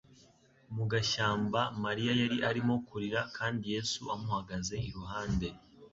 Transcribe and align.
Mu 0.75 0.83
gashyamba 0.91 1.59
Mariya 1.83 2.11
yari 2.21 2.37
arimo 2.49 2.75
kurira 2.87 3.21
kandi 3.37 3.63
Yesu 3.73 3.99
amuhagaze 4.13 4.75
iruhande. 4.87 5.47